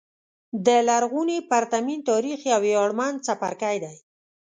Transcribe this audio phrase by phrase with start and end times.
[0.65, 3.95] د لرغوني پرتمین تاریخ یو ویاړمن څپرکی دی.